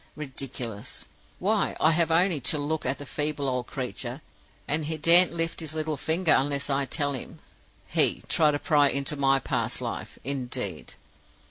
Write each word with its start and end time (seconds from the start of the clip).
Ridiculous! 0.15 1.07
Why, 1.37 1.75
I 1.79 1.91
have 1.91 2.09
only 2.09 2.39
to 2.41 2.57
look 2.57 2.87
at 2.87 2.97
the 2.97 3.05
feeble 3.05 3.47
old 3.47 3.67
creature, 3.67 4.23
and 4.67 4.85
he 4.85 4.97
daren't 4.97 5.31
lift 5.31 5.59
his 5.59 5.75
little 5.75 5.95
finger 5.95 6.33
unless 6.35 6.71
I 6.71 6.85
tell 6.85 7.13
him. 7.13 7.37
He 7.85 8.23
try 8.27 8.49
to 8.49 8.57
pry 8.57 8.89
into 8.89 9.15
my 9.15 9.37
past 9.37 9.79
life, 9.79 10.17
indeed! 10.23 10.95